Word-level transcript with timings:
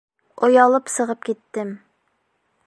Оялып 0.47 0.89
сығып 0.93 1.29
киттем... 1.29 1.71